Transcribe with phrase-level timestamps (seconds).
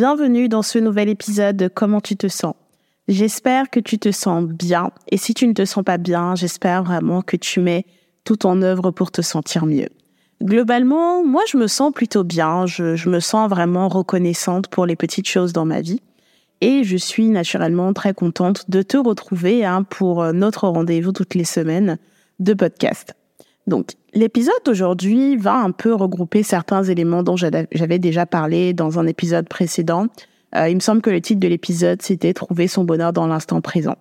[0.00, 2.54] Bienvenue dans ce nouvel épisode de Comment tu te sens.
[3.08, 6.84] J'espère que tu te sens bien et si tu ne te sens pas bien, j'espère
[6.84, 7.84] vraiment que tu mets
[8.22, 9.88] tout en œuvre pour te sentir mieux.
[10.40, 15.26] Globalement, moi je me sens plutôt bien, je, me sens vraiment reconnaissante pour les petites
[15.26, 16.00] choses dans ma vie
[16.60, 21.42] et je suis naturellement très contente de te retrouver hein, pour notre rendez-vous toutes les
[21.42, 21.98] semaines
[22.38, 23.17] de podcast.
[23.68, 29.06] Donc, l'épisode d'aujourd'hui va un peu regrouper certains éléments dont j'avais déjà parlé dans un
[29.06, 30.06] épisode précédent.
[30.56, 33.60] Euh, il me semble que le titre de l'épisode, c'était Trouver son bonheur dans l'instant
[33.60, 33.96] présent.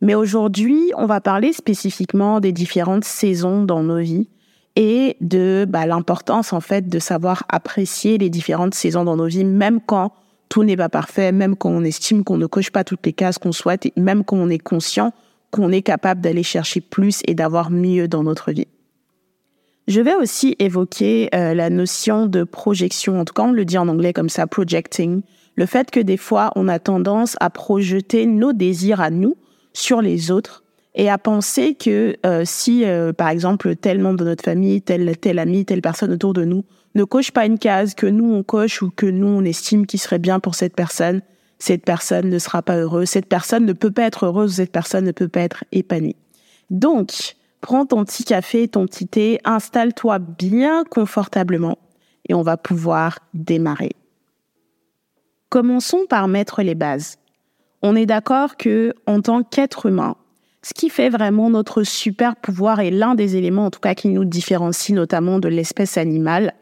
[0.00, 4.28] Mais aujourd'hui, on va parler spécifiquement des différentes saisons dans nos vies
[4.76, 9.44] et de bah, l'importance en fait de savoir apprécier les différentes saisons dans nos vies,
[9.44, 10.12] même quand
[10.48, 13.38] tout n'est pas parfait, même quand on estime qu'on ne coche pas toutes les cases
[13.38, 15.12] qu'on souhaite, et même quand on est conscient
[15.50, 18.68] qu'on est capable d'aller chercher plus et d'avoir mieux dans notre vie.
[19.88, 23.78] Je vais aussi évoquer euh, la notion de projection, en tout cas on le dit
[23.78, 25.22] en anglais comme ça, projecting,
[25.56, 29.38] le fait que des fois on a tendance à projeter nos désirs à nous
[29.72, 30.62] sur les autres
[30.94, 35.16] et à penser que euh, si euh, par exemple tel membre de notre famille, tel
[35.16, 38.42] tel ami, telle personne autour de nous ne coche pas une case que nous on
[38.42, 41.22] coche ou que nous on estime qui serait bien pour cette personne,
[41.58, 45.06] cette personne ne sera pas heureuse, cette personne ne peut pas être heureuse, cette personne
[45.06, 46.16] ne peut pas être épanouie.
[46.68, 51.78] Donc, prends ton petit café, ton petit thé, installe-toi bien confortablement
[52.28, 53.92] et on va pouvoir démarrer.
[55.48, 57.16] Commençons par mettre les bases.
[57.82, 60.16] On est d'accord que, en tant qu'être humain,
[60.62, 64.08] ce qui fait vraiment notre super pouvoir et l'un des éléments, en tout cas, qui
[64.08, 66.54] nous différencie notamment de l'espèce animale,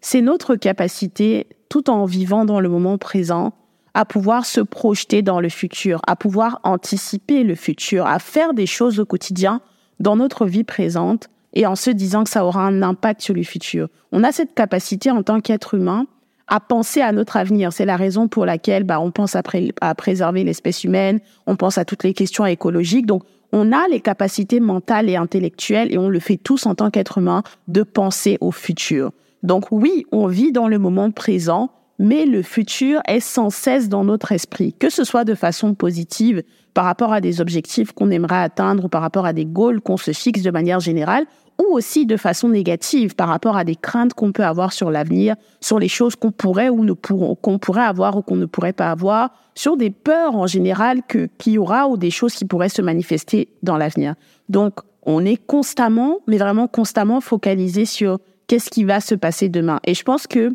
[0.00, 3.54] c'est notre capacité, tout en vivant dans le moment présent,
[3.94, 8.66] à pouvoir se projeter dans le futur, à pouvoir anticiper le futur, à faire des
[8.66, 9.60] choses au quotidien
[10.02, 13.42] dans notre vie présente et en se disant que ça aura un impact sur le
[13.42, 13.88] futur.
[14.10, 16.06] On a cette capacité en tant qu'être humain
[16.48, 17.72] à penser à notre avenir.
[17.72, 19.42] C'est la raison pour laquelle bah, on pense à,
[19.80, 23.06] à préserver l'espèce humaine, on pense à toutes les questions écologiques.
[23.06, 26.90] Donc, on a les capacités mentales et intellectuelles, et on le fait tous en tant
[26.90, 29.12] qu'être humain, de penser au futur.
[29.42, 34.04] Donc oui, on vit dans le moment présent, mais le futur est sans cesse dans
[34.04, 36.42] notre esprit, que ce soit de façon positive
[36.74, 39.96] par rapport à des objectifs qu'on aimerait atteindre ou par rapport à des goals qu'on
[39.96, 41.26] se fixe de manière générale,
[41.60, 45.36] ou aussi de façon négative par rapport à des craintes qu'on peut avoir sur l'avenir,
[45.60, 48.90] sur les choses qu'on pourrait ou ne qu'on pourrait avoir ou qu'on ne pourrait pas
[48.90, 52.68] avoir, sur des peurs en général que qu'il y aura ou des choses qui pourraient
[52.68, 54.14] se manifester dans l'avenir.
[54.48, 59.80] Donc, on est constamment, mais vraiment constamment focalisé sur qu'est-ce qui va se passer demain.
[59.84, 60.52] Et je pense que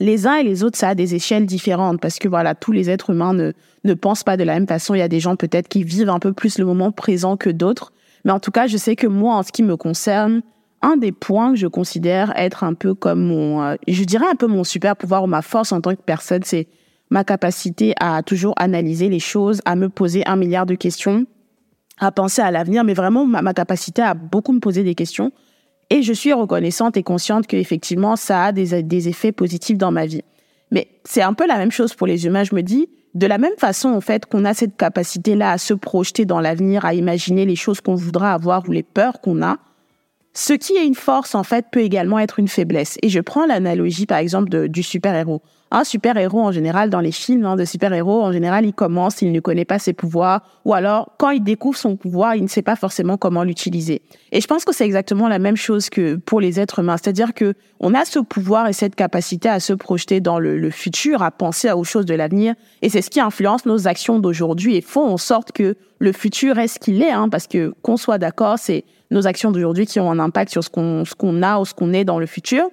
[0.00, 2.88] les uns et les autres, ça a des échelles différentes parce que voilà, tous les
[2.88, 3.52] êtres humains ne,
[3.84, 4.94] ne pensent pas de la même façon.
[4.94, 7.50] Il y a des gens peut-être qui vivent un peu plus le moment présent que
[7.50, 7.92] d'autres.
[8.24, 10.42] Mais en tout cas, je sais que moi, en ce qui me concerne,
[10.82, 14.36] un des points que je considère être un peu comme mon, euh, je dirais un
[14.36, 16.68] peu mon super pouvoir ou ma force en tant que personne, c'est
[17.10, 21.26] ma capacité à toujours analyser les choses, à me poser un milliard de questions,
[21.98, 25.32] à penser à l'avenir, mais vraiment ma, ma capacité à beaucoup me poser des questions
[25.90, 30.06] et je suis reconnaissante et consciente qu'effectivement, ça a des, des effets positifs dans ma
[30.06, 30.22] vie.
[30.70, 32.44] Mais c'est un peu la même chose pour les humains.
[32.44, 35.72] Je me dis, de la même façon, en fait, qu'on a cette capacité-là à se
[35.74, 39.56] projeter dans l'avenir, à imaginer les choses qu'on voudra avoir ou les peurs qu'on a,
[40.34, 42.98] ce qui est une force, en fait, peut également être une faiblesse.
[43.02, 47.44] Et je prends l'analogie, par exemple, du super-héros un super-héros en général dans les films
[47.44, 51.12] hein, de super-héros en général il commence il ne connaît pas ses pouvoirs ou alors
[51.18, 54.02] quand il découvre son pouvoir il ne sait pas forcément comment l'utiliser.
[54.32, 56.96] Et je pense que c'est exactement la même chose que pour les êtres humains.
[56.96, 61.22] C'est-à-dire que on a ce pouvoir et cette capacité à se projeter dans le, futur
[61.22, 64.80] à penser aux choses de l'avenir et c'est ce qui influence nos actions d'aujourd'hui et
[64.80, 68.18] font en sorte que le futur est ce qu'il est hein, parce que qu'on soit
[68.18, 71.58] d'accord c'est nos actions d'aujourd'hui qui ont un impact sur ce qu'on ce qu'on a
[71.58, 72.68] ou ce qu'on est dans le futur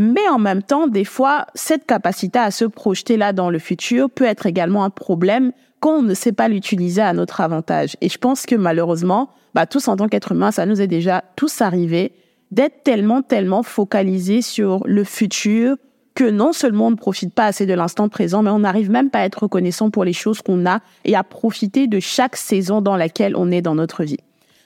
[0.00, 4.08] mais en même temps, des fois, cette capacité à se projeter là dans le futur
[4.10, 7.96] peut être également un problème quand on ne sait pas l'utiliser à notre avantage.
[8.00, 11.22] Et je pense que malheureusement, bah, tous en tant qu'être humain, ça nous est déjà
[11.36, 12.12] tous arrivé
[12.50, 15.76] d'être tellement, tellement focalisés sur le futur
[16.14, 19.10] que non seulement on ne profite pas assez de l'instant présent, mais on n'arrive même
[19.10, 22.80] pas à être reconnaissant pour les choses qu'on a et à profiter de chaque saison
[22.80, 24.18] dans laquelle on est dans notre vie.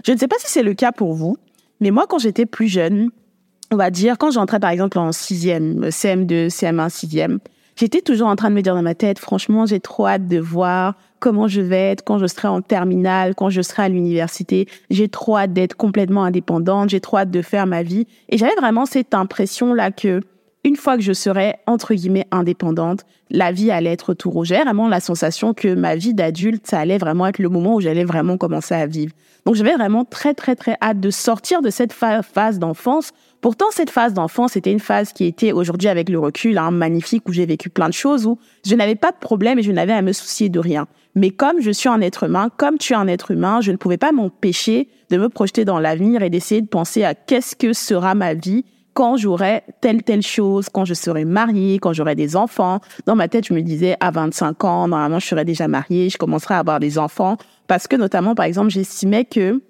[0.07, 1.37] Je ne sais pas si c'est le cas pour vous,
[1.81, 3.11] mais moi, quand j'étais plus jeune,
[3.71, 7.39] on va dire, quand j'entrais par exemple en sixième, CM2, CM1, sixième,
[7.77, 10.39] j'étais toujours en train de me dire dans ma tête, franchement, j'ai trop hâte de
[10.39, 14.69] voir comment je vais être quand je serai en terminale, quand je serai à l'université.
[14.91, 18.07] J'ai trop hâte d'être complètement indépendante, j'ai trop hâte de faire ma vie.
[18.29, 20.21] Et j'avais vraiment cette impression-là que
[20.65, 24.49] une fois que je serais, entre guillemets, indépendante, la vie allait être tout rouge.
[24.49, 27.81] J'avais vraiment la sensation que ma vie d'adulte, ça allait vraiment être le moment où
[27.81, 29.13] j'allais vraiment commencer à vivre.
[29.45, 33.13] Donc j'avais vraiment très, très, très hâte de sortir de cette phase d'enfance
[33.45, 37.29] Pourtant, cette phase d'enfance, c'était une phase qui était aujourd'hui avec le recul, hein, magnifique,
[37.29, 39.93] où j'ai vécu plein de choses, où je n'avais pas de problème et je n'avais
[39.93, 40.87] à me soucier de rien.
[41.15, 43.77] Mais comme je suis un être humain, comme tu es un être humain, je ne
[43.77, 47.75] pouvais pas m'empêcher de me projeter dans l'avenir et d'essayer de penser à qu'est-ce que
[47.75, 52.37] sera ma vie quand j'aurai telle telle chose, quand je serai mariée, quand j'aurai des
[52.37, 52.81] enfants.
[53.07, 56.17] Dans ma tête, je me disais à 25 ans, normalement, je serai déjà mariée, je
[56.17, 57.37] commencerai à avoir des enfants
[57.67, 59.63] parce que notamment par exemple, j'estimais que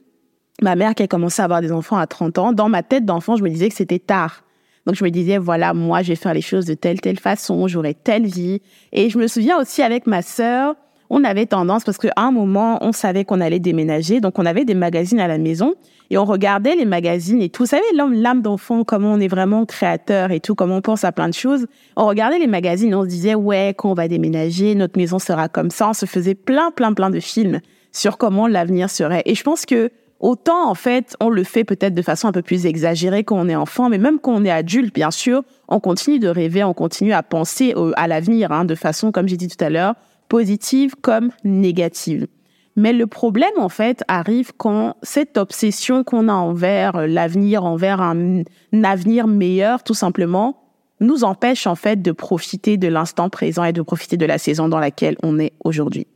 [0.63, 3.05] ma mère qui a commencé à avoir des enfants à 30 ans, dans ma tête
[3.05, 4.45] d'enfant, je me disais que c'était tard.
[4.87, 7.67] Donc je me disais, voilà, moi, je vais faire les choses de telle, telle façon,
[7.69, 8.61] j'aurai telle vie.
[8.93, 10.75] Et je me souviens aussi avec ma sœur,
[11.11, 14.65] on avait tendance, parce qu'à un moment, on savait qu'on allait déménager, donc on avait
[14.65, 15.75] des magazines à la maison,
[16.11, 17.65] et on regardait les magazines et tout.
[17.65, 21.13] Vous savez, l'âme d'enfant, comment on est vraiment créateur et tout, comment on pense à
[21.13, 21.67] plein de choses.
[21.97, 25.49] On regardait les magazines, on se disait, ouais, quand on va déménager, notre maison sera
[25.49, 25.91] comme ça.
[25.91, 27.61] On se faisait plein, plein, plein de films
[27.93, 29.23] sur comment l'avenir serait.
[29.25, 29.91] Et je pense que
[30.21, 33.47] Autant, en fait, on le fait peut-être de façon un peu plus exagérée quand on
[33.47, 36.73] est enfant, mais même quand on est adulte, bien sûr, on continue de rêver, on
[36.73, 39.95] continue à penser à l'avenir hein, de façon, comme j'ai dit tout à l'heure,
[40.35, 42.27] positive comme négative.
[42.75, 48.43] Mais le problème, en fait, arrive quand cette obsession qu'on a envers l'avenir, envers un,
[48.73, 50.61] un avenir meilleur, tout simplement,
[50.99, 54.69] nous empêche, en fait, de profiter de l'instant présent et de profiter de la saison
[54.69, 56.09] dans laquelle on est aujourd'hui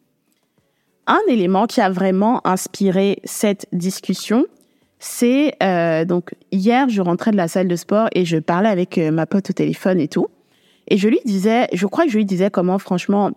[1.08, 4.44] un élément qui a vraiment inspiré cette discussion,
[4.98, 8.98] c'est euh, donc hier, je rentrais de la salle de sport et je parlais avec
[8.98, 10.26] euh, ma pote au téléphone et tout.
[10.86, 13.30] Et je lui disais, je crois que je lui disais comment, franchement,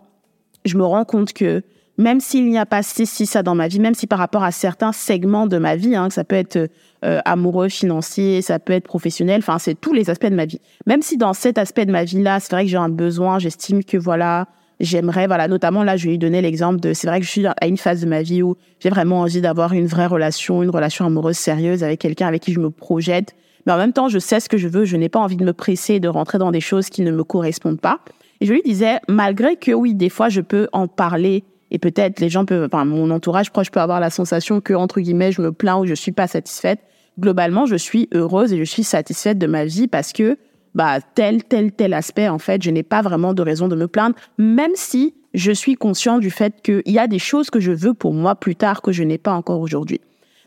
[0.66, 1.63] je me rends compte que
[1.98, 4.44] même s'il n'y a pas si, si ça dans ma vie, même si par rapport
[4.44, 6.69] à certains segments de ma vie, hein, ça peut être
[7.06, 10.60] euh, amoureux, financier, ça peut être professionnel, enfin c'est tous les aspects de ma vie.
[10.86, 13.40] Même si dans cet aspect de ma vie là, c'est vrai que j'ai un besoin,
[13.40, 14.48] j'estime que voilà,
[14.80, 17.46] j'aimerais, voilà, notamment là, je vais lui donner l'exemple de, c'est vrai que je suis
[17.46, 20.69] à une phase de ma vie où j'ai vraiment envie d'avoir une vraie relation, une
[20.69, 23.36] relation amoureuse sérieuse avec quelqu'un avec qui je me projette.
[23.66, 25.46] Mais en même temps, je sais ce que je veux, je n'ai pas envie de
[25.46, 28.00] me presser, de rentrer dans des choses qui ne me correspondent pas.
[28.42, 32.20] Et je lui disais, malgré que oui, des fois, je peux en parler et peut-être
[32.20, 35.42] les gens peuvent, enfin, mon entourage proche peut avoir la sensation que, entre guillemets, je
[35.42, 36.80] me plains ou je suis pas satisfaite.
[37.20, 40.38] Globalement, je suis heureuse et je suis satisfaite de ma vie parce que
[40.74, 43.88] bah tel tel tel aspect en fait, je n'ai pas vraiment de raison de me
[43.88, 47.74] plaindre même si je suis conscient du fait qu'il y a des choses que je
[47.74, 50.00] veux pour moi plus tard que je n'ai pas encore aujourd'hui.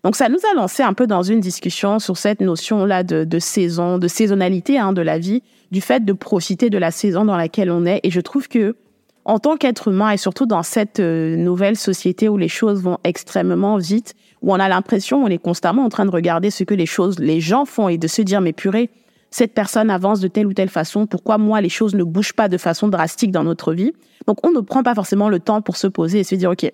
[0.03, 3.25] Donc ça nous a lancé un peu dans une discussion sur cette notion là de,
[3.25, 5.43] de saison, de saisonnalité hein, de la vie,
[5.75, 8.01] du fait de profiter de la saison dans laquelle on est.
[8.05, 8.77] Et je trouve que
[9.25, 12.99] en tant qu'être humain et surtout dans cette euh, nouvelle société où les choses vont
[13.05, 16.75] extrêmement vite, où on a l'impression, on est constamment en train de regarder ce que
[16.75, 18.91] les choses, les gens font et de se dire mais purée,
[19.31, 22.49] cette personne avance de telle ou telle façon, pourquoi moi les choses ne bougent pas
[22.49, 23.93] de façon drastique dans notre vie?
[24.29, 26.71] Donc on ne prend pas forcément le temps pour se poser et se dire, OK,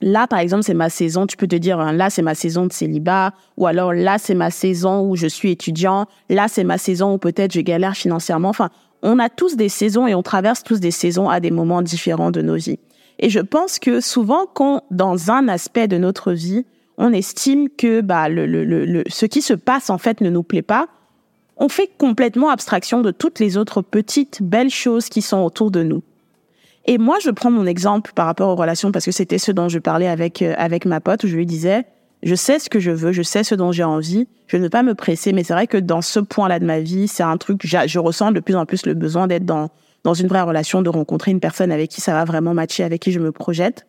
[0.00, 2.66] là par exemple c'est ma saison, tu peux te dire, hein, là c'est ma saison
[2.66, 6.78] de célibat, ou alors là c'est ma saison où je suis étudiant, là c'est ma
[6.78, 8.48] saison où peut-être je galère financièrement.
[8.48, 8.70] Enfin,
[9.02, 12.30] on a tous des saisons et on traverse tous des saisons à des moments différents
[12.30, 12.78] de nos vies.
[13.18, 16.66] Et je pense que souvent quand dans un aspect de notre vie,
[16.98, 20.42] on estime que bah, le, le, le, ce qui se passe en fait ne nous
[20.42, 20.88] plaît pas,
[21.56, 25.82] on fait complètement abstraction de toutes les autres petites, belles choses qui sont autour de
[25.82, 26.02] nous.
[26.86, 29.68] Et moi, je prends mon exemple par rapport aux relations parce que c'était ce dont
[29.68, 31.84] je parlais avec, euh, avec ma pote où je lui disais,
[32.22, 34.70] je sais ce que je veux, je sais ce dont j'ai envie, je ne veux
[34.70, 37.36] pas me presser, mais c'est vrai que dans ce point-là de ma vie, c'est un
[37.36, 39.70] truc, je ressens de plus en plus le besoin d'être dans,
[40.04, 43.02] dans une vraie relation, de rencontrer une personne avec qui ça va vraiment matcher, avec
[43.02, 43.86] qui je me projette.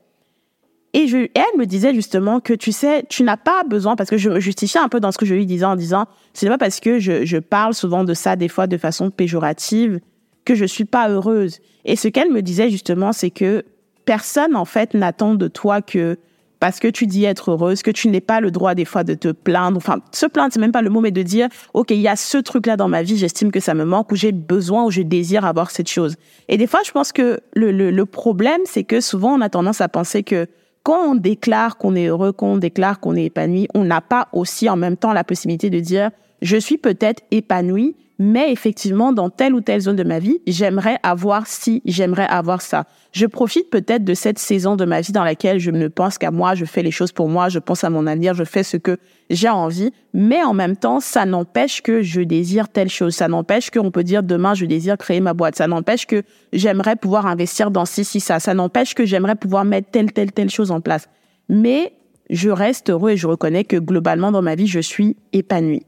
[0.93, 4.17] Et, je, elle me disait justement que tu sais, tu n'as pas besoin, parce que
[4.17, 6.57] je me justifiais un peu dans ce que je lui disais en disant, c'est pas
[6.57, 9.99] parce que je, je parle souvent de ça des fois de façon péjorative
[10.47, 11.59] que je suis pas heureuse.
[11.83, 13.65] Et ce qu'elle me disait justement, c'est que
[14.05, 16.17] personne en fait n'attend de toi que
[16.61, 19.13] parce que tu dis être heureuse, que tu n'es pas le droit des fois de
[19.13, 19.77] te plaindre.
[19.77, 22.15] Enfin, se plaindre, c'est même pas le mot, mais de dire, OK, il y a
[22.15, 25.03] ce truc-là dans ma vie, j'estime que ça me manque, ou j'ai besoin, ou je
[25.03, 26.15] désire avoir cette chose.
[26.47, 29.49] Et des fois, je pense que le, le, le problème, c'est que souvent, on a
[29.49, 30.47] tendance à penser que
[30.81, 34.29] quand on déclare qu'on est heureux, quand on déclare qu'on est épanoui, on n'a pas
[34.33, 36.09] aussi en même temps la possibilité de dire,
[36.41, 40.97] je suis peut-être épanoui, mais effectivement, dans telle ou telle zone de ma vie, j'aimerais
[41.03, 42.85] avoir ci, j'aimerais avoir ça.
[43.11, 46.31] Je profite peut-être de cette saison de ma vie dans laquelle je ne pense qu'à
[46.31, 48.77] moi, je fais les choses pour moi, je pense à mon avenir, je fais ce
[48.77, 48.97] que
[49.29, 53.69] j'ai envie, mais en même temps, ça n'empêche que je désire telle chose, ça n'empêche
[53.69, 57.69] qu'on peut dire demain, je désire créer ma boîte, ça n'empêche que j'aimerais pouvoir investir
[57.69, 60.81] dans ci, ci, ça, ça n'empêche que j'aimerais pouvoir mettre telle, telle, telle chose en
[60.81, 61.07] place.
[61.49, 61.93] Mais
[62.29, 65.83] je reste heureux et je reconnais que globalement dans ma vie, je suis épanouie.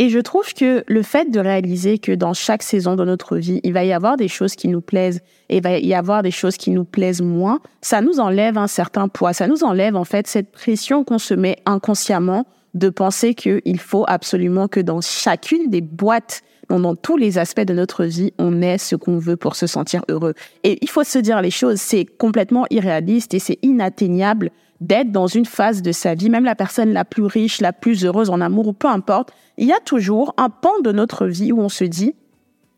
[0.00, 3.60] Et je trouve que le fait de réaliser que dans chaque saison de notre vie,
[3.64, 6.30] il va y avoir des choses qui nous plaisent et il va y avoir des
[6.30, 9.32] choses qui nous plaisent moins, ça nous enlève un certain poids.
[9.32, 14.04] Ça nous enlève en fait cette pression qu'on se met inconsciemment de penser qu'il faut
[14.06, 16.42] absolument que dans chacune des boîtes
[16.76, 20.04] dans tous les aspects de notre vie, on ait ce qu'on veut pour se sentir
[20.08, 20.34] heureux.
[20.64, 25.26] Et il faut se dire les choses, c'est complètement irréaliste et c'est inatteignable d'être dans
[25.26, 28.40] une phase de sa vie, même la personne la plus riche, la plus heureuse en
[28.40, 31.68] amour ou peu importe, il y a toujours un pan de notre vie où on
[31.68, 32.14] se dit,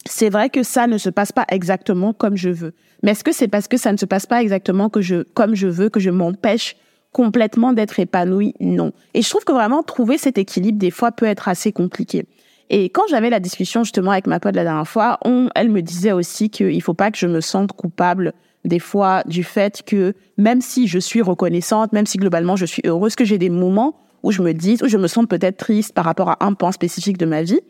[0.07, 2.73] c'est vrai que ça ne se passe pas exactement comme je veux.
[3.03, 5.55] Mais est-ce que c'est parce que ça ne se passe pas exactement que je, comme
[5.55, 6.77] je veux, que je m'empêche
[7.13, 8.55] complètement d'être épanoui?
[8.61, 8.93] Non.
[9.15, 12.27] Et je trouve que vraiment trouver cet équilibre, des fois, peut être assez compliqué.
[12.71, 15.83] Et quand j'avais la discussion justement avec ma pote la dernière fois, on, elle me
[15.83, 18.33] disait aussi qu'il faut pas que je me sente coupable
[18.65, 22.83] des fois du fait que même si je suis reconnaissante, même si globalement je suis
[22.85, 25.95] heureuse, que j'ai des moments où je me dis, où je me sens peut-être triste
[25.95, 27.61] par rapport à un point spécifique de ma vie.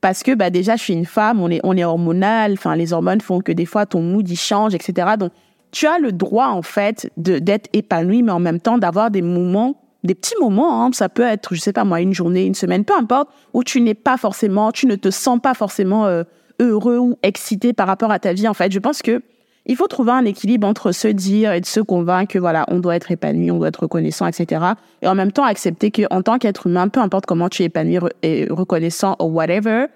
[0.00, 2.94] Parce que bah déjà je suis une femme, on est on est hormonal, enfin les
[2.94, 5.08] hormones font que des fois ton mood y change, etc.
[5.18, 5.32] Donc
[5.72, 9.20] tu as le droit en fait de d'être épanoui, mais en même temps d'avoir des
[9.20, 10.82] moments, des petits moments.
[10.82, 13.62] Hein, ça peut être, je sais pas moi, une journée, une semaine, peu importe, où
[13.62, 16.24] tu n'es pas forcément, tu ne te sens pas forcément euh,
[16.60, 18.48] heureux ou excité par rapport à ta vie.
[18.48, 19.22] En fait, je pense que
[19.70, 22.96] il faut trouver un équilibre entre se dire et se convaincre que voilà, on doit
[22.96, 24.60] être épanoui, on doit être reconnaissant, etc.
[25.00, 28.00] Et en même temps accepter qu'en tant qu'être humain, peu importe comment tu es épanoui
[28.24, 29.86] et reconnaissant ou whatever,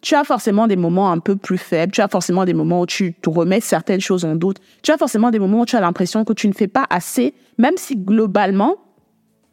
[0.00, 2.86] tu as forcément des moments un peu plus faibles, tu as forcément des moments où
[2.86, 6.24] tu remets certaines choses en doute, tu as forcément des moments où tu as l'impression
[6.24, 8.74] que tu ne fais pas assez, même si globalement,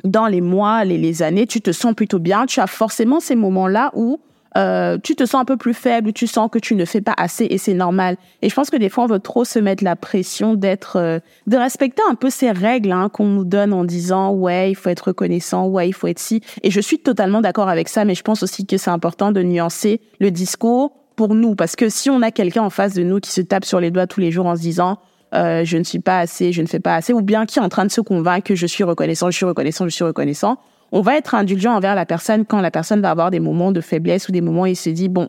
[0.04, 3.92] dans les mois, les années, tu te sens plutôt bien, tu as forcément ces moments-là
[3.94, 4.20] où
[4.58, 7.14] euh, tu te sens un peu plus faible, tu sens que tu ne fais pas
[7.18, 8.18] assez et c'est normal.
[8.42, 11.20] Et je pense que des fois, on veut trop se mettre la pression d'être, euh,
[11.48, 14.90] de respecter un peu ces règles hein, qu'on nous donne en disant ouais, il faut
[14.90, 16.42] être reconnaissant, ouais, il faut être si.
[16.62, 19.42] Et je suis totalement d'accord avec ça, mais je pense aussi que c'est important de
[19.42, 23.20] nuancer le discours pour nous, parce que si on a quelqu'un en face de nous
[23.20, 24.98] qui se tape sur les doigts tous les jours en se disant
[25.34, 27.62] euh, je ne suis pas assez, je ne fais pas assez, ou bien qui est
[27.62, 30.58] en train de se convaincre que je suis reconnaissant, je suis reconnaissant, je suis reconnaissant,
[30.96, 33.82] on va être indulgent envers la personne quand la personne va avoir des moments de
[33.82, 35.28] faiblesse ou des moments où il se dit, bon,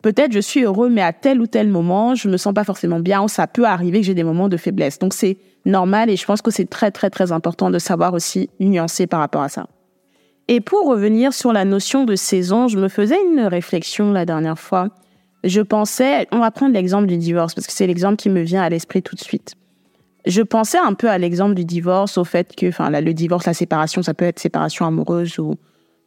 [0.00, 2.98] peut-être je suis heureux, mais à tel ou tel moment, je me sens pas forcément
[2.98, 4.98] bien, ça peut arriver que j'ai des moments de faiblesse.
[4.98, 8.48] Donc c'est normal et je pense que c'est très, très, très important de savoir aussi
[8.58, 9.66] nuancer par rapport à ça.
[10.48, 14.58] Et pour revenir sur la notion de saison, je me faisais une réflexion la dernière
[14.58, 14.88] fois.
[15.44, 18.62] Je pensais, on va prendre l'exemple du divorce parce que c'est l'exemple qui me vient
[18.62, 19.56] à l'esprit tout de suite
[20.24, 23.54] je pensais un peu à l'exemple du divorce, au fait que, enfin, le divorce, la
[23.54, 25.56] séparation, ça peut être séparation amoureuse ou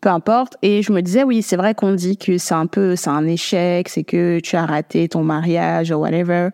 [0.02, 0.56] peu importe.
[0.62, 3.28] Et je me disais, oui, c'est vrai qu'on dit que c'est un peu, c'est un
[3.28, 6.50] échec, c'est que tu as raté ton mariage ou whatever.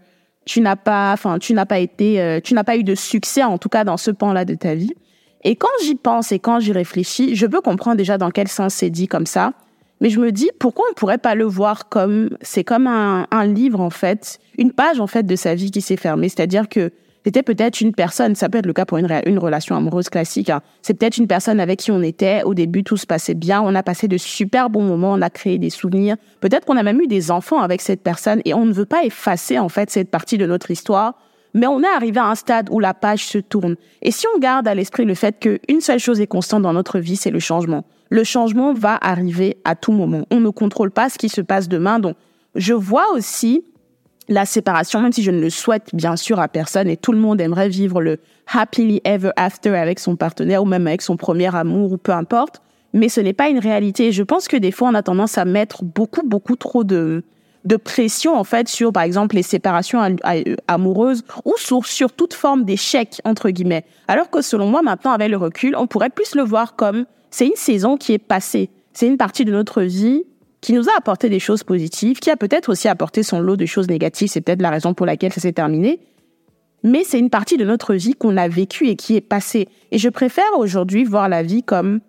[0.45, 3.43] Tu n'as pas, enfin, tu n'as pas été, euh, tu n'as pas eu de succès,
[3.43, 4.93] en tout cas, dans ce pan-là de ta vie.
[5.43, 8.73] Et quand j'y pense et quand j'y réfléchis, je peux comprendre déjà dans quel sens
[8.73, 9.53] c'est dit comme ça.
[9.99, 13.45] Mais je me dis, pourquoi on pourrait pas le voir comme, c'est comme un, un
[13.45, 16.27] livre, en fait, une page, en fait, de sa vie qui s'est fermée.
[16.27, 16.91] C'est-à-dire que
[17.23, 20.61] c'était peut-être une personne, ça peut être le cas pour une, relation amoureuse classique, hein.
[20.81, 23.75] c'est peut-être une personne avec qui on était, au début tout se passait bien, on
[23.75, 27.01] a passé de super bons moments, on a créé des souvenirs, peut-être qu'on a même
[27.01, 30.09] eu des enfants avec cette personne et on ne veut pas effacer en fait cette
[30.09, 31.15] partie de notre histoire,
[31.53, 33.75] mais on est arrivé à un stade où la page se tourne.
[34.01, 36.99] Et si on garde à l'esprit le fait qu'une seule chose est constante dans notre
[36.99, 37.85] vie, c'est le changement.
[38.09, 40.25] Le changement va arriver à tout moment.
[40.31, 42.15] On ne contrôle pas ce qui se passe demain, donc
[42.55, 43.63] je vois aussi
[44.27, 47.17] la séparation, même si je ne le souhaite bien sûr à personne et tout le
[47.17, 48.19] monde aimerait vivre le
[48.51, 52.61] happily ever after avec son partenaire ou même avec son premier amour ou peu importe,
[52.93, 54.11] mais ce n'est pas une réalité.
[54.11, 57.23] Je pense que des fois on a tendance à mettre beaucoup beaucoup trop de
[57.63, 59.99] de pression en fait sur par exemple les séparations
[60.67, 63.85] amoureuses ou sur, sur toute forme d'échec entre guillemets.
[64.07, 67.45] Alors que selon moi maintenant avec le recul, on pourrait plus le voir comme c'est
[67.45, 68.69] une saison qui est passée.
[68.93, 70.23] C'est une partie de notre vie
[70.61, 73.65] qui nous a apporté des choses positives, qui a peut-être aussi apporté son lot de
[73.65, 75.99] choses négatives, c'est peut-être la raison pour laquelle ça s'est terminé.
[76.83, 79.67] mais c'est une partie de notre vie qu'on a vécue et qui est passée.
[79.91, 81.99] Et je préfère aujourd'hui voir la vie comme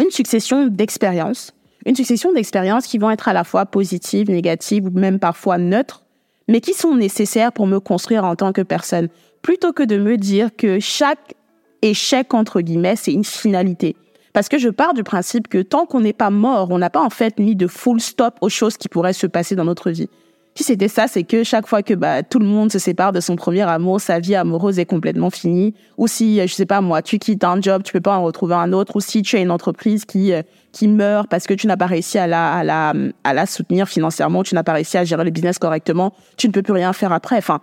[0.00, 1.52] une succession d'expériences,
[1.86, 6.02] une succession d'expériences qui vont être à la fois positives, négatives ou même parfois neutres,
[6.48, 9.08] mais qui sont nécessaires pour me construire en tant que personne,
[9.42, 11.34] plutôt que de me dire que chaque
[11.82, 13.94] échec, entre guillemets, c'est une finalité.
[14.32, 17.02] Parce que je pars du principe que tant qu'on n'est pas mort, on n'a pas
[17.02, 20.08] en fait mis de full stop aux choses qui pourraient se passer dans notre vie.
[20.56, 23.20] Si c'était ça, c'est que chaque fois que bah, tout le monde se sépare de
[23.20, 25.74] son premier amour, sa vie amoureuse est complètement finie.
[25.96, 28.54] Ou si, je sais pas moi, tu quittes un job, tu peux pas en retrouver
[28.54, 28.96] un autre.
[28.96, 31.86] Ou si tu as une entreprise qui euh, qui meurt parce que tu n'as pas
[31.86, 32.92] réussi à la à la
[33.24, 36.52] à la soutenir financièrement, tu n'as pas réussi à gérer le business correctement, tu ne
[36.52, 37.38] peux plus rien faire après.
[37.38, 37.60] Enfin,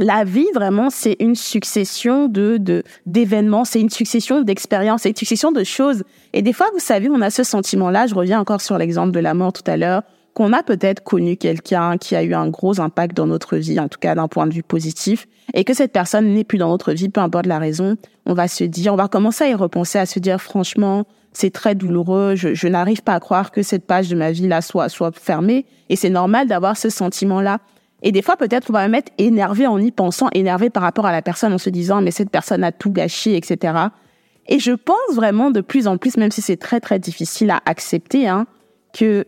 [0.00, 5.16] la vie, vraiment, c'est une succession de, de, d'événements, c'est une succession d'expériences, c'est une
[5.16, 6.04] succession de choses.
[6.32, 9.20] Et des fois, vous savez, on a ce sentiment-là, je reviens encore sur l'exemple de
[9.20, 10.02] la mort tout à l'heure,
[10.32, 13.88] qu'on a peut-être connu quelqu'un qui a eu un gros impact dans notre vie, en
[13.88, 16.92] tout cas d'un point de vue positif, et que cette personne n'est plus dans notre
[16.92, 19.98] vie, peu importe la raison, on va se dire, on va commencer à y repenser,
[19.98, 21.04] à se dire, franchement,
[21.34, 24.48] c'est très douloureux, je, je n'arrive pas à croire que cette page de ma vie
[24.48, 27.58] là soit, soit fermée, et c'est normal d'avoir ce sentiment-là.
[28.02, 31.06] Et des fois, peut-être, on va me mettre énervé en y pensant, énervé par rapport
[31.06, 33.74] à la personne en se disant, mais cette personne a tout gâché, etc.
[34.46, 37.60] Et je pense vraiment de plus en plus, même si c'est très, très difficile à
[37.66, 38.46] accepter, hein,
[38.92, 39.26] que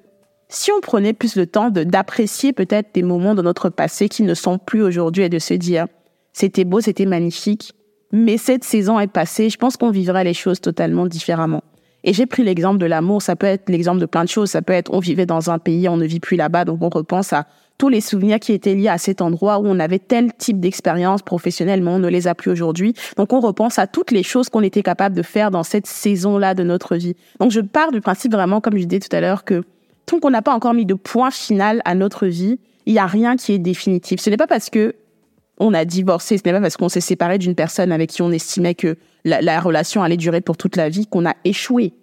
[0.49, 4.35] si on prenait plus le temps d'apprécier peut-être des moments de notre passé qui ne
[4.35, 5.87] sont plus aujourd'hui et de se dire,
[6.33, 7.73] c'était beau, c'était magnifique,
[8.11, 11.63] mais cette saison est passée, je pense qu'on vivrait les choses totalement différemment.
[12.05, 14.61] Et j'ai pris l'exemple de l'amour, ça peut être l'exemple de plein de choses, ça
[14.61, 17.33] peut être on vivait dans un pays, on ne vit plus là-bas, donc on repense
[17.33, 17.47] à
[17.83, 21.21] tous les souvenirs qui étaient liés à cet endroit où on avait tel type d'expérience
[21.21, 22.95] professionnelle, mais on ne les a plus aujourd'hui.
[23.17, 26.55] Donc on repense à toutes les choses qu'on était capable de faire dans cette saison-là
[26.55, 27.17] de notre vie.
[27.41, 29.65] Donc je pars du principe vraiment, comme je disais tout à l'heure, que
[30.07, 33.07] tant qu'on n'a pas encore mis de point final à notre vie, il n'y a
[33.07, 34.21] rien qui est définitif.
[34.21, 34.95] Ce n'est pas parce que
[35.59, 38.31] on a divorcé, ce n'est pas parce qu'on s'est séparé d'une personne avec qui on
[38.31, 41.95] estimait que la, la relation allait durer pour toute la vie qu'on a échoué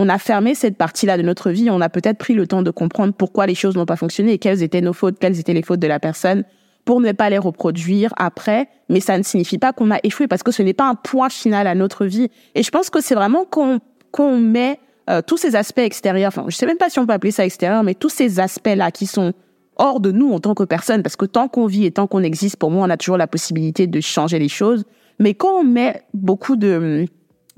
[0.00, 2.70] on a fermé cette partie-là de notre vie, on a peut-être pris le temps de
[2.70, 5.62] comprendre pourquoi les choses n'ont pas fonctionné et quelles étaient nos fautes, quelles étaient les
[5.62, 6.44] fautes de la personne
[6.86, 10.42] pour ne pas les reproduire après, mais ça ne signifie pas qu'on a échoué parce
[10.42, 12.30] que ce n'est pas un point final à notre vie.
[12.54, 16.56] Et je pense que c'est vraiment qu'on met euh, tous ces aspects extérieurs, enfin je
[16.56, 19.34] sais même pas si on peut appeler ça extérieur, mais tous ces aspects-là qui sont
[19.76, 22.22] hors de nous en tant que personne, parce que tant qu'on vit et tant qu'on
[22.22, 24.84] existe, pour moi, on a toujours la possibilité de changer les choses.
[25.18, 27.04] Mais quand on met beaucoup de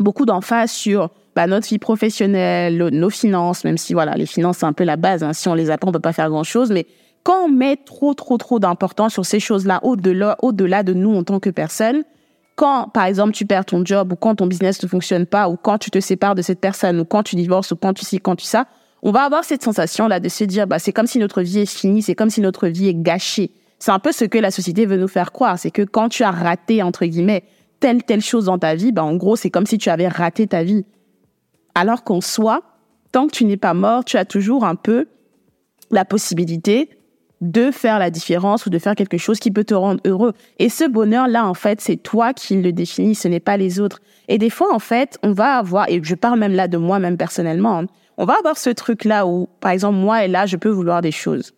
[0.01, 4.67] beaucoup d'emphase sur bah, notre vie professionnelle, nos finances, même si voilà, les finances c'est
[4.67, 5.23] un peu la base.
[5.23, 6.71] Hein, si on les a pas, on peut pas faire grand chose.
[6.71, 6.87] Mais
[7.23, 11.25] quand on met trop, trop, trop d'importance sur ces choses-là, au-delà, au-delà de nous en
[11.25, 12.03] tant que personne,
[12.57, 15.57] quand, par exemple, tu perds ton job ou quand ton business ne fonctionne pas ou
[15.57, 18.19] quand tu te sépares de cette personne ou quand tu divorces ou quand tu ci,
[18.19, 18.67] quand tu ça,
[19.03, 21.67] on va avoir cette sensation-là de se dire, bah, c'est comme si notre vie est
[21.67, 23.51] finie, c'est comme si notre vie est gâchée.
[23.79, 25.59] C'est un peu ce que la société veut nous faire croire.
[25.59, 27.43] C'est que quand tu as raté, entre guillemets,
[27.81, 30.47] telle, telle chose dans ta vie, bah, en gros, c'est comme si tu avais raté
[30.47, 30.85] ta vie.
[31.75, 32.63] Alors qu'en soi,
[33.13, 35.07] tant que tu n'es pas mort, tu as toujours un peu
[35.91, 36.91] la possibilité
[37.41, 40.33] de faire la différence ou de faire quelque chose qui peut te rendre heureux.
[40.61, 44.01] Et ce bonheur-là, en fait, c'est toi qui le définis, ce n'est pas les autres.
[44.29, 47.17] Et des fois, en fait, on va avoir, et je parle même là de moi-même
[47.17, 50.69] personnellement, hein, on va avoir ce truc-là où, par exemple, moi et là, je peux
[50.69, 51.53] vouloir des choses.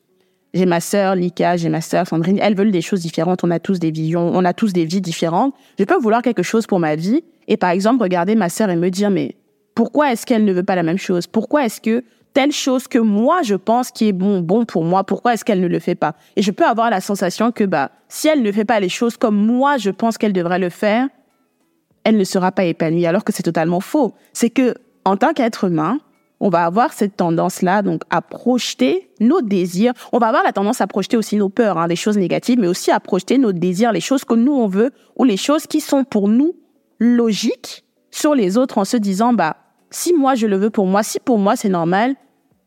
[0.55, 3.59] J'ai ma sœur Lika, j'ai ma sœur Sandrine, elles veulent des choses différentes, on a
[3.59, 5.53] tous des visions, on a tous des vies différentes.
[5.79, 8.77] Je peux vouloir quelque chose pour ma vie et par exemple regarder ma sœur et
[8.77, 9.35] me dire mais
[9.75, 11.27] pourquoi est-ce qu'elle ne veut pas la même chose?
[11.27, 15.05] Pourquoi est-ce que telle chose que moi je pense qui est bon bon pour moi,
[15.05, 16.15] pourquoi est-ce qu'elle ne le fait pas?
[16.37, 19.17] Et je peux avoir la sensation que bah si elle ne fait pas les choses
[19.17, 21.09] comme moi je pense qu'elle devrait le faire,
[22.03, 24.15] elle ne sera pas épanouie alors que c'est totalement faux.
[24.33, 26.01] C'est que en tant qu'être humain,
[26.41, 29.93] on va avoir cette tendance-là, donc à projeter nos désirs.
[30.13, 32.67] On va avoir la tendance à projeter aussi nos peurs, hein, des choses négatives, mais
[32.67, 35.81] aussi à projeter nos désirs, les choses que nous on veut ou les choses qui
[35.81, 36.55] sont pour nous
[36.99, 39.57] logiques sur les autres en se disant bah
[39.95, 42.15] si moi je le veux pour moi, si pour moi c'est normal,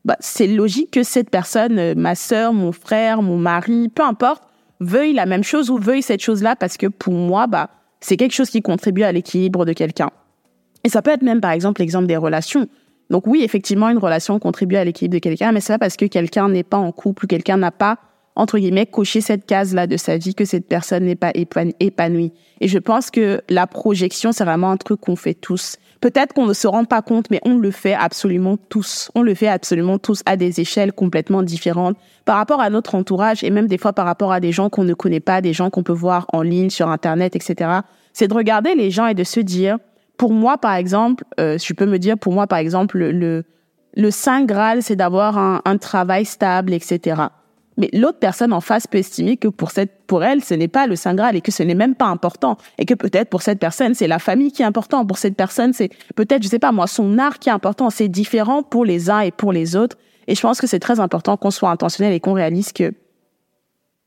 [0.05, 4.43] bah, c'est logique que cette personne, euh, ma sœur, mon frère, mon mari, peu importe,
[4.79, 8.33] veuille la même chose ou veuille cette chose-là parce que pour moi, bah, c'est quelque
[8.33, 10.09] chose qui contribue à l'équilibre de quelqu'un.
[10.83, 12.67] Et ça peut être même, par exemple, l'exemple des relations.
[13.09, 16.05] Donc oui, effectivement, une relation contribue à l'équilibre de quelqu'un, mais c'est pas parce que
[16.05, 17.97] quelqu'un n'est pas en couple ou quelqu'un n'a pas
[18.37, 22.31] entre guillemets, cocher cette case-là de sa vie que cette personne n'est pas épanouie.
[22.61, 25.77] Et je pense que la projection, c'est vraiment un truc qu'on fait tous.
[26.01, 29.09] Peut-être qu'on ne se rend pas compte, mais on le fait absolument tous.
[29.15, 33.43] On le fait absolument tous à des échelles complètement différentes par rapport à notre entourage
[33.43, 35.71] et même des fois par rapport à des gens qu'on ne connaît pas, des gens
[35.71, 37.79] qu'on peut voir en ligne, sur Internet, etc.
[38.13, 39.79] C'est de regarder les gens et de se dire,
[40.15, 43.45] pour moi, par exemple, euh, je peux me dire, pour moi, par exemple, le,
[43.95, 47.29] le Saint Graal, c'est d'avoir un, un travail stable, etc
[47.77, 50.87] mais l'autre personne en face peut estimer que pour cette, pour elle, ce n'est pas
[50.87, 53.59] le Saint Graal et que ce n'est même pas important et que peut-être pour cette
[53.59, 55.05] personne, c'est la famille qui est important.
[55.05, 57.91] Pour cette personne, c'est peut-être, je sais pas moi, son art qui est important.
[57.91, 59.97] C'est différent pour les uns et pour les autres.
[60.25, 62.93] Et je pense que c'est très important qu'on soit intentionnel et qu'on réalise que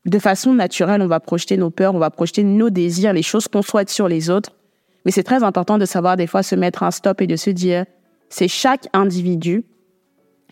[0.05, 3.47] de façon naturelle, on va projeter nos peurs, on va projeter nos désirs, les choses
[3.47, 4.51] qu'on souhaite sur les autres.
[5.05, 7.49] Mais c'est très important de savoir des fois se mettre un stop et de se
[7.49, 7.85] dire,
[8.29, 9.63] c'est chaque individu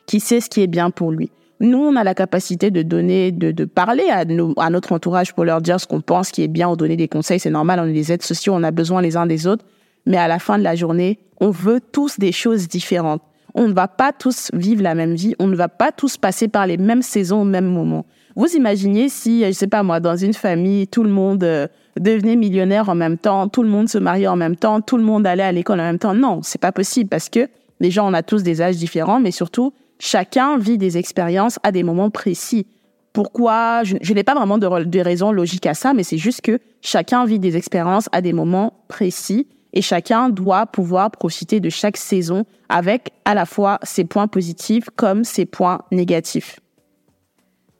[0.05, 1.31] qui sait ce qui est bien pour lui.
[1.61, 5.33] Nous, on a la capacité de donner, de, de parler à, nos, à notre entourage
[5.33, 7.39] pour leur dire ce qu'on pense qui est bien, ou donner des conseils.
[7.39, 9.65] C'est normal, on est des aides sociaux, on a besoin les uns des autres.
[10.05, 13.21] Mais à la fin de la journée, on veut tous des choses différentes.
[13.55, 16.47] On ne va pas tous vivre la même vie, on ne va pas tous passer
[16.47, 18.05] par les mêmes saisons au même moment.
[18.35, 21.67] Vous imaginez si, je sais pas moi, dans une famille, tout le monde euh,
[21.99, 25.03] devenait millionnaire en même temps, tout le monde se mariait en même temps, tout le
[25.03, 26.13] monde allait à l'école en même temps.
[26.13, 27.49] Non, c'est pas possible parce que
[27.81, 31.83] déjà on a tous des âges différents, mais surtout chacun vit des expériences à des
[31.83, 32.67] moments précis.
[33.13, 33.83] Pourquoi?
[33.83, 37.25] Je, n'ai pas vraiment de, de raison logique à ça, mais c'est juste que chacun
[37.25, 42.45] vit des expériences à des moments précis et chacun doit pouvoir profiter de chaque saison
[42.69, 46.59] avec à la fois ses points positifs comme ses points négatifs.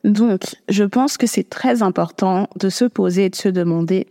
[0.03, 4.07] Donc, je pense que c'est très important de se poser et de se demander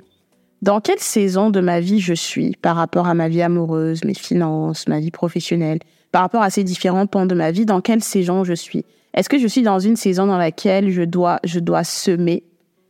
[0.60, 4.14] dans quelle saison de ma vie je suis par rapport à ma vie amoureuse, mes
[4.14, 5.78] finances, ma vie professionnelle,
[6.12, 8.84] par rapport à ces différents pans de ma vie, dans quelle saison je suis.
[9.14, 12.44] Est-ce que je suis dans une saison dans laquelle je dois, je dois semer,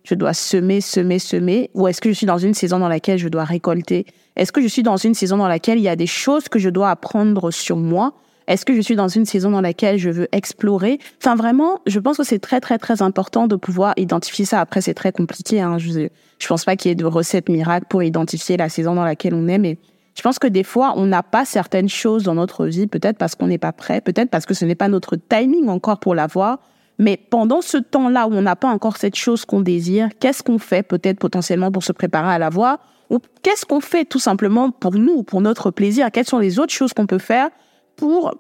[0.05, 3.19] je dois semer, semer, semer, ou est-ce que je suis dans une saison dans laquelle
[3.19, 4.07] je dois récolter?
[4.37, 6.59] Est-ce que je suis dans une saison dans laquelle il y a des choses que
[6.59, 8.15] je dois apprendre sur moi?
[8.47, 10.99] Est-ce que je suis dans une saison dans laquelle je veux explorer?
[11.21, 14.61] Enfin, vraiment, je pense que c'est très, très, très important de pouvoir identifier ça.
[14.61, 15.61] Après, c'est très compliqué.
[15.61, 15.77] Hein.
[15.77, 19.05] Je, je pense pas qu'il y ait de recette miracle pour identifier la saison dans
[19.05, 19.77] laquelle on est, mais
[20.19, 23.37] je pense que des fois, on n'a pas certaines choses dans notre vie, peut-être parce
[23.37, 26.59] qu'on n'est pas prêt, peut-être parce que ce n'est pas notre timing encore pour l'avoir.
[26.99, 30.59] Mais pendant ce temps-là où on n'a pas encore cette chose qu'on désire, qu'est-ce qu'on
[30.59, 32.81] fait peut-être potentiellement pour se préparer à l'avoir?
[33.11, 36.11] Ou qu'est-ce qu'on fait tout simplement pour nous, pour notre plaisir?
[36.11, 37.51] Quelles sont les autres choses qu'on peut faire
[37.95, 38.35] pour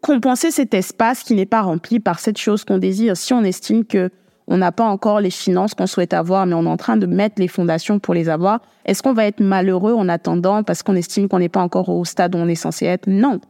[0.00, 3.18] compenser cet espace qui n'est pas rempli par cette chose qu'on désire?
[3.18, 4.10] Si on estime que
[4.48, 7.06] on n'a pas encore les finances qu'on souhaite avoir, mais on est en train de
[7.06, 8.60] mettre les fondations pour les avoir.
[8.84, 12.04] Est-ce qu'on va être malheureux en attendant parce qu'on estime qu'on n'est pas encore au
[12.04, 13.08] stade où on est censé être?
[13.08, 13.40] Non.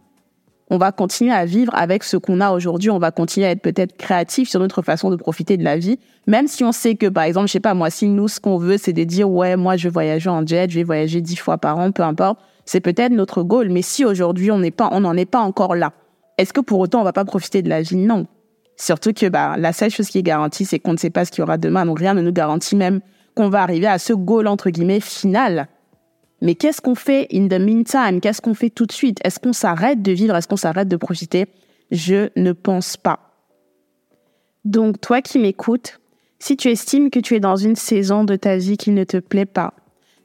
[0.68, 2.90] On va continuer à vivre avec ce qu'on a aujourd'hui.
[2.90, 5.98] On va continuer à être peut-être créatif sur notre façon de profiter de la vie,
[6.26, 8.56] même si on sait que, par exemple, je sais pas moi, si nous ce qu'on
[8.56, 11.36] veut, c'est de dire ouais, moi je vais voyager en jet, je vais voyager dix
[11.36, 12.40] fois par an, peu importe.
[12.64, 13.68] C'est peut-être notre goal.
[13.68, 15.92] Mais si aujourd'hui on n'est pas, on n'en est pas encore là,
[16.38, 17.96] est-ce que pour autant on va pas profiter de la vie?
[17.96, 18.26] Non.
[18.76, 21.30] Surtout que bah, la seule chose qui est garantie, c'est qu'on ne sait pas ce
[21.30, 21.86] qu'il y aura demain.
[21.86, 23.00] Donc rien ne nous garantit même
[23.34, 25.68] qu'on va arriver à ce goal, entre guillemets, final.
[26.42, 28.20] Mais qu'est-ce qu'on fait in the meantime?
[28.20, 29.18] Qu'est-ce qu'on fait tout de suite?
[29.24, 30.36] Est-ce qu'on s'arrête de vivre?
[30.36, 31.46] Est-ce qu'on s'arrête de profiter?
[31.90, 33.20] Je ne pense pas.
[34.64, 36.00] Donc toi qui m'écoutes,
[36.38, 39.16] si tu estimes que tu es dans une saison de ta vie qui ne te
[39.16, 39.72] plaît pas,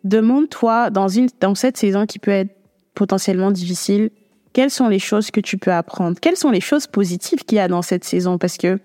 [0.03, 1.07] demande-toi dans,
[1.39, 2.51] dans cette saison qui peut être
[2.93, 4.09] potentiellement difficile,
[4.53, 6.17] quelles sont les choses que tu peux apprendre?
[6.19, 8.37] Quelles sont les choses positives qu'il y a dans cette saison?
[8.37, 8.79] Parce que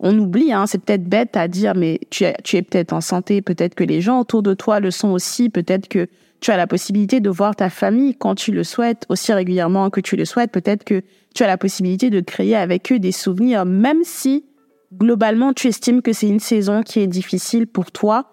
[0.00, 3.00] on oublie, hein, c'est peut-être bête à dire, mais tu, es, tu es peut-être en
[3.00, 6.08] santé, peut-être que les gens autour de toi le sont aussi, peut-être que
[6.40, 10.00] tu as la possibilité de voir ta famille quand tu le souhaites, aussi régulièrement que
[10.00, 11.02] tu le souhaites, peut-être que
[11.34, 14.44] tu as la possibilité de créer avec eux des souvenirs, même si
[14.92, 18.26] globalement tu estimes que c'est une saison qui est difficile pour toi,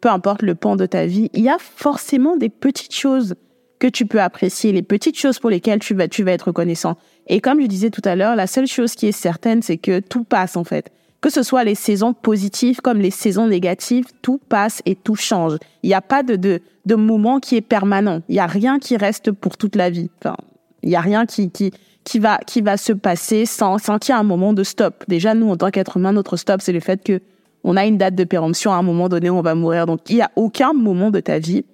[0.00, 3.34] peu importe le pan de ta vie, il y a forcément des petites choses
[3.78, 6.96] que tu peux apprécier, les petites choses pour lesquelles tu vas, tu vas être reconnaissant.
[7.26, 10.00] Et comme je disais tout à l'heure, la seule chose qui est certaine, c'est que
[10.00, 10.90] tout passe en fait.
[11.20, 15.56] Que ce soit les saisons positives comme les saisons négatives, tout passe et tout change.
[15.82, 18.22] Il n'y a pas de, de, de moment qui est permanent.
[18.28, 20.10] Il n'y a rien qui reste pour toute la vie.
[20.20, 20.36] Enfin,
[20.82, 21.72] il n'y a rien qui, qui,
[22.04, 25.04] qui, va, qui va se passer sans, sans qu'il y ait un moment de stop.
[25.08, 27.20] Déjà, nous, en tant qu'être humain, notre stop, c'est le fait que
[27.64, 28.72] on a une date de péremption.
[28.72, 29.86] À un moment donné, on va mourir.
[29.86, 31.64] Donc, il n'y a aucun moment de ta vie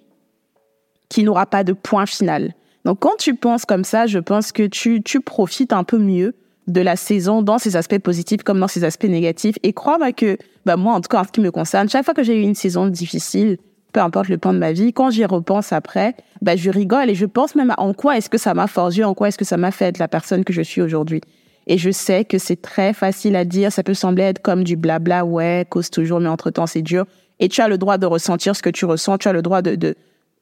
[1.14, 2.54] qui n'aura pas de point final.
[2.84, 6.34] Donc quand tu penses comme ça, je pense que tu, tu profites un peu mieux
[6.66, 9.54] de la saison dans ses aspects positifs comme dans ses aspects négatifs.
[9.62, 12.14] Et crois-moi que, bah moi en tout cas en ce qui me concerne, chaque fois
[12.14, 13.58] que j'ai eu une saison difficile,
[13.92, 17.14] peu importe le point de ma vie, quand j'y repense après, bah je rigole et
[17.14, 19.56] je pense même en quoi est-ce que ça m'a forgé, en quoi est-ce que ça
[19.56, 21.20] m'a fait être la personne que je suis aujourd'hui.
[21.68, 24.74] Et je sais que c'est très facile à dire, ça peut sembler être comme du
[24.74, 27.06] blabla, ouais, cause toujours, mais entre-temps c'est dur.
[27.38, 29.62] Et tu as le droit de ressentir ce que tu ressens, tu as le droit
[29.62, 29.94] de,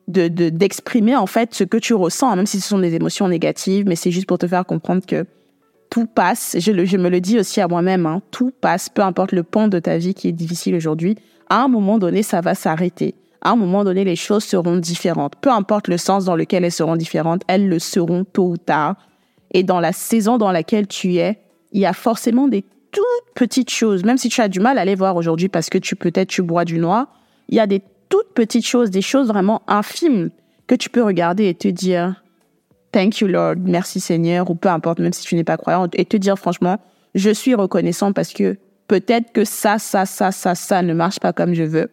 [0.09, 3.87] de d'exprimer en fait ce que tu ressens, même si ce sont des émotions négatives,
[3.87, 5.25] mais c'est juste pour te faire comprendre que
[5.91, 6.57] tout passe.
[6.59, 9.43] Je, le, je me le dis aussi à moi-même, hein, tout passe, peu importe le
[9.43, 11.17] pont de ta vie qui est difficile aujourd'hui.
[11.49, 13.15] À un moment donné, ça va s'arrêter.
[13.43, 15.35] À un moment donné, les choses seront différentes.
[15.37, 18.97] Peu importe le sens dans lequel elles seront différentes, elles le seront tôt ou tard.
[19.53, 21.39] Et dans la saison dans laquelle tu es,
[21.73, 24.85] il y a forcément des toutes petites choses, même si tu as du mal à
[24.85, 27.09] les voir aujourd'hui parce que tu peut-être tu bois du noir,
[27.49, 30.29] il y a des toutes petites choses, des choses vraiment infimes
[30.67, 32.23] que tu peux regarder et te dire
[32.93, 36.05] Thank you Lord, merci Seigneur, ou peu importe, même si tu n'es pas croyant, et
[36.05, 36.77] te dire franchement,
[37.15, 41.33] je suis reconnaissant parce que peut-être que ça, ça, ça, ça, ça ne marche pas
[41.33, 41.91] comme je veux.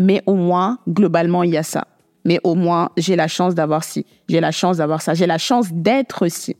[0.00, 1.86] Mais au moins, globalement, il y a ça.
[2.24, 5.38] Mais au moins, j'ai la chance d'avoir ci, j'ai la chance d'avoir ça, j'ai la
[5.38, 6.56] chance d'être ci.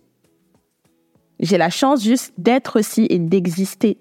[1.40, 3.98] J'ai la chance juste d'être ci et d'exister.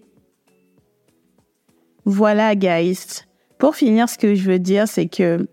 [2.06, 3.24] Voilà, guys.
[3.58, 5.48] Pour finir, ce que je veux dire, c'est que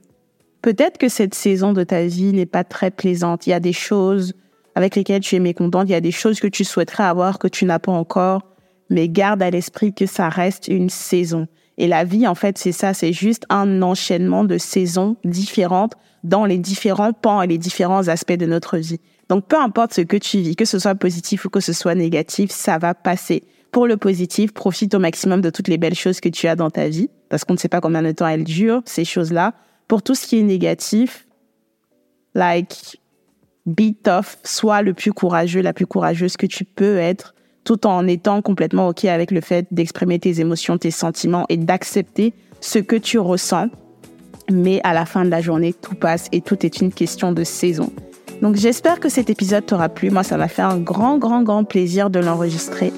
[0.61, 3.47] peut-être que cette saison de ta vie n'est pas très plaisante.
[3.47, 4.35] Il y a des choses
[4.75, 7.49] avec lesquelles tu es mécontente, il y a des choses que tu souhaiterais avoir que
[7.49, 8.43] tu n'as pas encore,
[8.91, 11.47] mais garde à l'esprit que ça reste une saison.
[11.79, 16.45] Et la vie, en fait, c'est ça, c'est juste un enchaînement de saisons différentes dans
[16.45, 19.01] les différents pans et les différents aspects de notre vie.
[19.29, 21.95] Donc, peu importe ce que tu vis, que ce soit positif ou que ce soit
[21.95, 23.43] négatif, ça va passer.
[23.73, 26.71] Pour le positif, profite au maximum de toutes les belles choses que tu as dans
[26.71, 29.55] ta vie, parce qu'on ne sait pas combien de temps elles durent, ces choses-là.
[29.89, 31.27] Pour tout ce qui est négatif,
[32.37, 33.01] like,
[33.67, 38.07] be tough, sois le plus courageux, la plus courageuse que tu peux être, tout en
[38.07, 42.95] étant complètement OK avec le fait d'exprimer tes émotions, tes sentiments et d'accepter ce que
[42.95, 43.67] tu ressens.
[44.49, 47.43] Mais à la fin de la journée, tout passe et tout est une question de
[47.43, 47.93] saison.
[48.43, 50.11] Donc j'espère que cet épisode t'aura plu.
[50.11, 52.93] Moi, ça m'a fait un grand, grand, grand plaisir de l'enregistrer.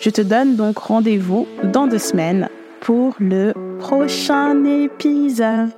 [0.00, 2.48] Je te donne donc rendez-vous dans deux semaines
[2.80, 5.70] pour le prochain épisode.